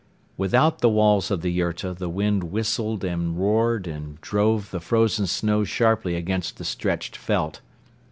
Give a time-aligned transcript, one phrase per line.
[0.35, 5.27] Without the walls of the yurta the wind whistled and roared and drove the frozen
[5.27, 7.61] snow sharply against the stretched felt.